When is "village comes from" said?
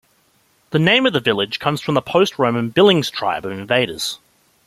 1.19-1.93